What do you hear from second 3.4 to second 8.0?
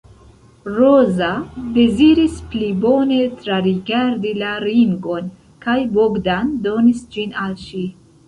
trarigardi la ringon kaj Bogdan donis ĝin al ŝi.